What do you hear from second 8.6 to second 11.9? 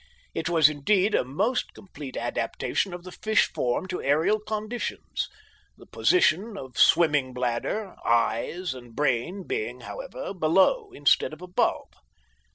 and brain being, however, below instead of above.